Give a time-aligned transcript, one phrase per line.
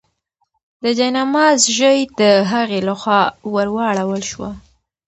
[0.83, 3.21] د جاینماز ژۍ د هغې لخوا
[3.53, 4.49] ورواړول شوه.